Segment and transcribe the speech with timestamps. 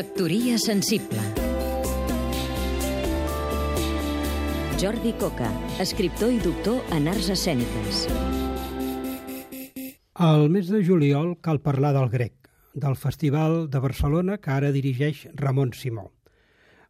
[0.00, 1.20] Factoria sensible
[4.80, 8.06] Jordi Coca, escriptor i doctor en arts escèniques.
[10.14, 12.32] Al mes de juliol cal parlar del grec,
[12.72, 16.06] del Festival de Barcelona que ara dirigeix Ramon Simó.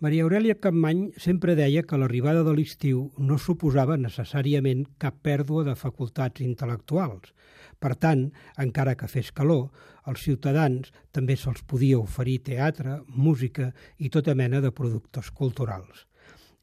[0.00, 5.74] Maria Aurelia Capmany sempre deia que l'arribada de l'estiu no suposava necessàriament cap pèrdua de
[5.78, 7.30] facultats intel·lectuals.
[7.78, 8.24] Per tant,
[8.58, 9.70] encara que fes calor,
[10.02, 16.06] als ciutadans també se'ls podia oferir teatre, música i tota mena de productes culturals.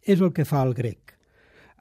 [0.04, 1.16] És el que fa el grec.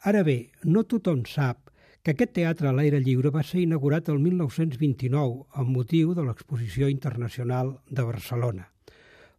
[0.07, 4.23] Ara bé, no tothom sap que aquest teatre a l'aire lliure va ser inaugurat el
[4.23, 8.71] 1929 amb motiu de l'Exposició Internacional de Barcelona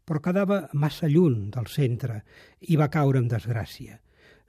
[0.05, 2.21] però quedava massa lluny del centre
[2.67, 3.99] i va caure en desgràcia.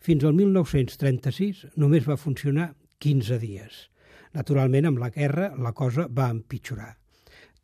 [0.02, 3.86] Fins al 1936 només va funcionar 15 dies.
[4.34, 6.96] Naturalment, amb la guerra la cosa va empitjorar.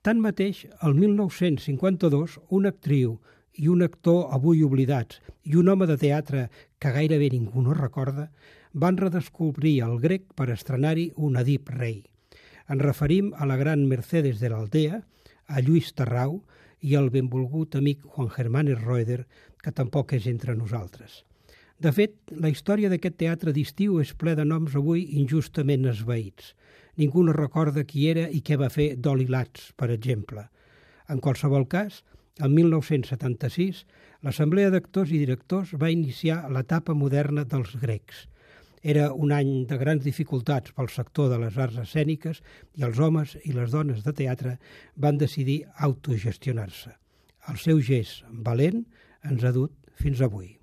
[0.02, 3.16] Tanmateix, el 1952, una actriu
[3.58, 6.44] i un actor avui oblidats i un home de teatre
[6.78, 8.28] que gairebé ningú no recorda
[8.72, 12.04] van redescobrir el grec per estrenar-hi un Edip rei.
[12.68, 15.00] Ens referim a la gran Mercedes de l'Aldea,
[15.48, 16.42] a Lluís Tarrau
[16.80, 19.24] i al benvolgut amic Juan Germán Roeder,
[19.62, 21.24] que tampoc és entre nosaltres.
[21.78, 26.54] De fet, la història d'aquest teatre d'estiu és ple de noms avui injustament esveïts.
[26.98, 30.48] Ningú no recorda qui era i què va fer Dolly Latz, per exemple.
[31.08, 32.02] En qualsevol cas,
[32.42, 33.84] el 1976,
[34.26, 38.26] l'Assemblea d'Actors i Directors va iniciar l'etapa moderna dels grecs–
[38.82, 42.42] era un any de grans dificultats pel sector de les arts escèniques
[42.78, 44.58] i els homes i les dones de teatre
[44.96, 46.94] van decidir autogestionar-se.
[47.48, 48.84] El seu gest valent
[49.24, 50.54] ens ha dut fins avui.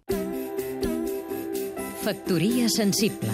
[2.05, 3.33] Factoria sensible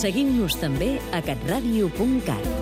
[0.00, 2.59] Seguim-nos també a catradio.cat